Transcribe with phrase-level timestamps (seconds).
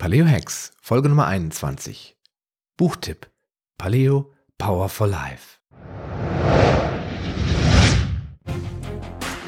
[0.00, 2.16] Paleo Hacks, Folge Nummer 21.
[2.76, 3.26] Buchtipp:
[3.78, 5.58] Paleo Power for Life.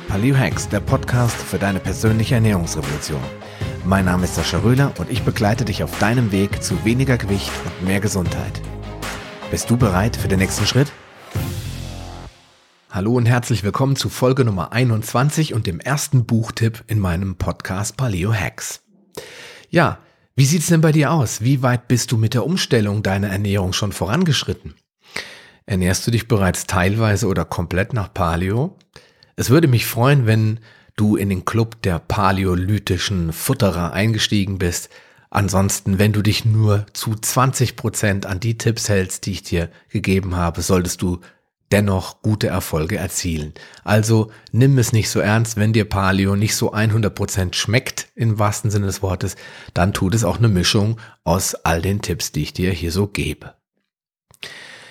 [0.09, 3.23] Paleo Hacks, der Podcast für deine persönliche Ernährungsrevolution.
[3.85, 7.53] Mein Name ist Sascha Röhler und ich begleite dich auf deinem Weg zu weniger Gewicht
[7.65, 8.61] und mehr Gesundheit.
[9.53, 10.91] Bist du bereit für den nächsten Schritt?
[12.91, 17.97] Hallo und herzlich willkommen zu Folge Nummer 21 und dem ersten Buchtipp in meinem Podcast
[17.97, 18.83] Paleo Hacks.
[19.69, 20.01] Ja,
[20.41, 21.43] wie sieht's denn bei dir aus?
[21.43, 24.73] Wie weit bist du mit der Umstellung deiner Ernährung schon vorangeschritten?
[25.67, 28.79] Ernährst du dich bereits teilweise oder komplett nach Paleo?
[29.37, 30.61] Es würde mich freuen, wenn
[30.97, 34.89] du in den Club der paläolytischen Futterer eingestiegen bist.
[35.29, 39.69] Ansonsten, wenn du dich nur zu 20 Prozent an die Tipps hältst, die ich dir
[39.91, 41.21] gegeben habe, solltest du
[41.73, 43.55] dennoch gute Erfolge erzielen.
[43.85, 48.71] Also nimm es nicht so ernst, wenn dir Paleo nicht so 100% schmeckt im wahrsten
[48.71, 49.37] Sinne des Wortes,
[49.75, 53.07] dann tut es auch eine Mischung aus all den Tipps, die ich dir hier so
[53.07, 53.55] gebe.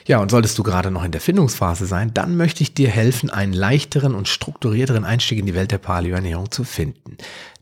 [0.09, 3.29] Ja, und solltest du gerade noch in der Findungsphase sein, dann möchte ich dir helfen,
[3.29, 7.17] einen leichteren und strukturierteren Einstieg in die Welt der Paleo-Ernährung zu finden.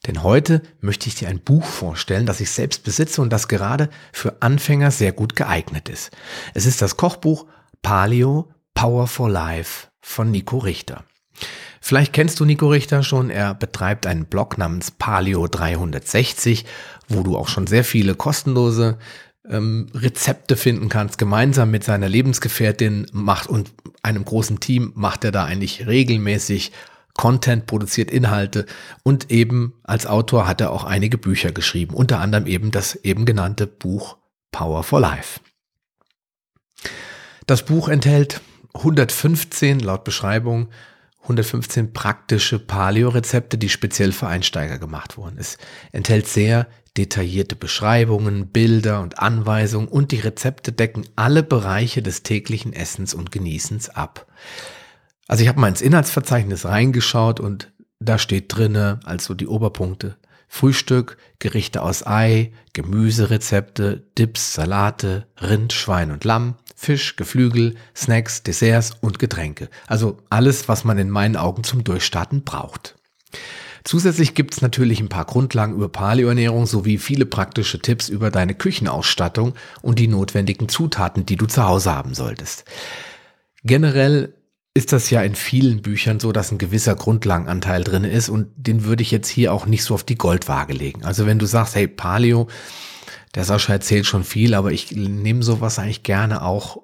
[0.05, 3.89] Denn heute möchte ich dir ein Buch vorstellen, das ich selbst besitze und das gerade
[4.13, 6.11] für Anfänger sehr gut geeignet ist.
[6.53, 7.47] Es ist das Kochbuch
[7.81, 11.03] Paleo Power for Life von Nico Richter.
[11.81, 13.31] Vielleicht kennst du Nico Richter schon.
[13.31, 16.63] Er betreibt einen Blog namens Paleo 360,
[17.07, 18.99] wo du auch schon sehr viele kostenlose
[19.49, 21.17] ähm, Rezepte finden kannst.
[21.17, 23.71] Gemeinsam mit seiner Lebensgefährtin macht und
[24.03, 26.71] einem großen Team macht er da eigentlich regelmäßig
[27.15, 28.67] Content, produziert Inhalte
[29.01, 33.25] und eben als Autor hat er auch einige Bücher geschrieben, unter anderem eben das eben
[33.25, 34.17] genannte Buch
[34.51, 35.39] Power for Life.
[37.47, 38.41] Das Buch enthält
[38.77, 40.69] 115 laut Beschreibung
[41.23, 45.37] 115 praktische Paleo-Rezepte, die speziell für Einsteiger gemacht wurden.
[45.37, 45.57] Es
[45.91, 52.71] enthält sehr detaillierte Beschreibungen, Bilder und Anweisungen und die Rezepte decken alle Bereiche des täglichen
[52.71, 54.25] Essens und Genießens ab.
[55.27, 60.15] Also ich habe mal ins Inhaltsverzeichnis reingeschaut und da steht drinne, also die Oberpunkte,
[60.47, 68.91] Frühstück, Gerichte aus Ei, Gemüserezepte, Dips, Salate, Rind, Schwein und Lamm, Fisch, Geflügel, Snacks, Desserts
[69.01, 69.69] und Getränke.
[69.87, 72.95] Also alles, was man in meinen Augen zum Durchstarten braucht.
[73.83, 79.53] Zusätzlich gibt's natürlich ein paar Grundlagen über Paleoernährung sowie viele praktische Tipps über deine Küchenausstattung
[79.81, 82.65] und die notwendigen Zutaten, die du zu Hause haben solltest.
[83.63, 84.33] Generell
[84.77, 88.83] ist das ja in vielen Büchern so, dass ein gewisser Grundlagenanteil drin ist und den
[88.83, 91.03] würde ich jetzt hier auch nicht so auf die Goldwaage legen.
[91.03, 92.47] Also wenn du sagst, hey, Paleo,
[93.33, 96.83] der Sascha erzählt schon viel, aber ich nehme sowas eigentlich gerne auch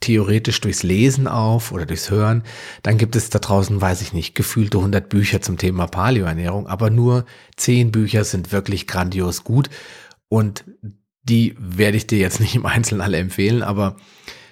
[0.00, 2.44] theoretisch durchs Lesen auf oder durchs Hören,
[2.82, 6.88] dann gibt es da draußen, weiß ich nicht, gefühlte 100 Bücher zum Thema Paleoernährung, aber
[6.88, 7.26] nur
[7.58, 9.68] 10 Bücher sind wirklich grandios gut
[10.30, 10.64] und
[11.24, 13.96] die werde ich dir jetzt nicht im Einzelnen alle empfehlen, aber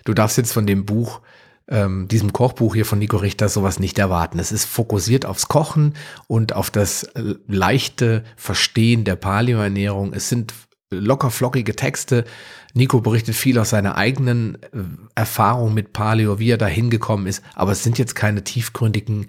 [0.04, 1.22] du darfst jetzt von dem Buch
[1.68, 4.38] ähm, diesem Kochbuch hier von Nico Richter sowas nicht erwarten.
[4.38, 5.94] Es ist fokussiert aufs Kochen
[6.26, 10.12] und auf das äh, leichte Verstehen der Paleoernährung.
[10.12, 10.54] Es sind
[10.90, 12.24] locker flockige Texte.
[12.74, 14.68] Nico berichtet viel aus seiner eigenen äh,
[15.14, 17.42] Erfahrung mit Paleo, wie er da hingekommen ist.
[17.54, 19.26] Aber es sind jetzt keine tiefgründigen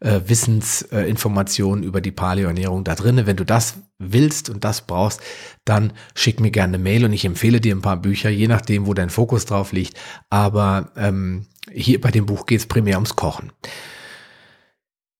[0.00, 3.26] äh, Wissensinformationen äh, über die Paleoernährung da drinne.
[3.26, 5.20] Wenn du das willst und das brauchst,
[5.64, 8.86] dann schick mir gerne eine Mail und ich empfehle dir ein paar Bücher, je nachdem,
[8.86, 9.96] wo dein Fokus drauf liegt.
[10.28, 13.52] Aber ähm, hier bei dem Buch geht es primär ums Kochen.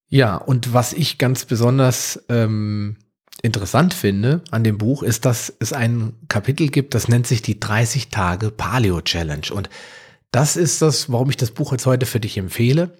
[0.09, 2.97] Ja, und was ich ganz besonders ähm,
[3.43, 7.61] interessant finde an dem Buch, ist, dass es ein Kapitel gibt, das nennt sich die
[7.61, 9.47] 30 Tage Paleo Challenge.
[9.53, 9.69] Und
[10.31, 12.97] das ist das, warum ich das Buch jetzt heute für dich empfehle.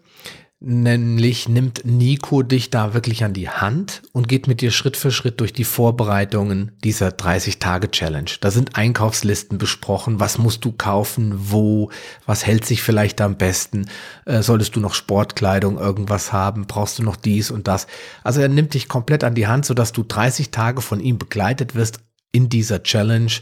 [0.59, 5.11] Nämlich nimmt Nico dich da wirklich an die Hand und geht mit dir Schritt für
[5.11, 8.31] Schritt durch die Vorbereitungen dieser 30-Tage-Challenge.
[8.41, 11.91] Da sind Einkaufslisten besprochen, was musst du kaufen, wo,
[12.25, 13.91] was hält sich vielleicht am besten,
[14.25, 17.87] äh, solltest du noch Sportkleidung, irgendwas haben, brauchst du noch dies und das.
[18.25, 21.75] Also er nimmt dich komplett an die Hand, sodass du 30 Tage von ihm begleitet
[21.75, 22.01] wirst
[22.33, 23.33] in dieser Challenge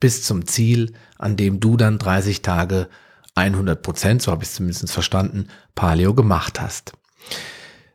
[0.00, 2.88] bis zum Ziel, an dem du dann 30 Tage
[3.34, 6.92] 100 Prozent, so habe ich es zumindest verstanden, Paleo gemacht hast.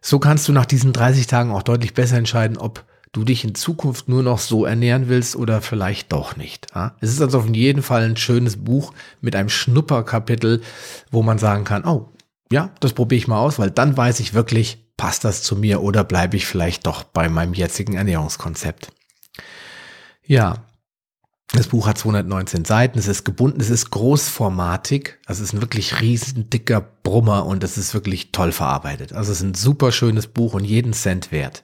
[0.02, 3.56] So kannst du nach diesen 30 Tagen auch deutlich besser entscheiden, ob du dich in
[3.56, 6.68] Zukunft nur noch so ernähren willst oder vielleicht doch nicht.
[7.02, 10.62] Es ist also auf jeden Fall ein schönes Buch mit einem Schnupperkapitel,
[11.12, 12.10] wo man sagen kann, oh,
[12.52, 15.82] ja, das probiere ich mal aus, weil dann weiß ich wirklich, passt das zu mir
[15.82, 18.92] oder bleibe ich vielleicht doch bei meinem jetzigen Ernährungskonzept.
[20.26, 20.66] Ja,
[21.54, 25.62] das Buch hat 219 Seiten, es ist gebunden, es ist großformatig, also es ist ein
[25.62, 29.14] wirklich riesen dicker Brummer und es ist wirklich toll verarbeitet.
[29.14, 31.64] Also es ist ein super schönes Buch und jeden Cent wert.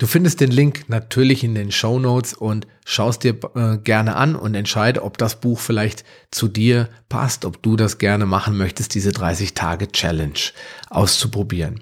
[0.00, 4.34] Du findest den Link natürlich in den Show Notes und schaust dir äh, gerne an
[4.34, 8.94] und entscheide, ob das Buch vielleicht zu dir passt, ob du das gerne machen möchtest,
[8.94, 10.40] diese 30 Tage Challenge
[10.88, 11.80] auszuprobieren.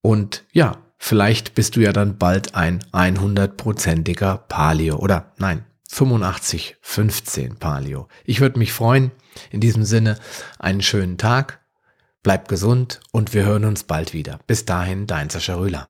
[0.00, 7.56] Und ja, vielleicht bist du ja dann bald ein 100%iger Paleo oder nein, 85, 15
[7.56, 8.08] Paleo.
[8.24, 9.12] Ich würde mich freuen.
[9.52, 10.18] In diesem Sinne
[10.58, 11.60] einen schönen Tag,
[12.24, 14.40] bleib gesund und wir hören uns bald wieder.
[14.48, 15.86] Bis dahin, dein Sascha Rühler.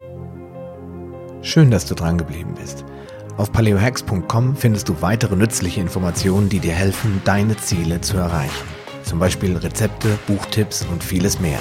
[1.40, 2.84] Schön, dass du dran geblieben bist.
[3.38, 8.68] Auf paleohacks.com findest du weitere nützliche Informationen, die dir helfen, deine Ziele zu erreichen.
[9.04, 11.60] Zum Beispiel Rezepte, Buchtipps und vieles mehr.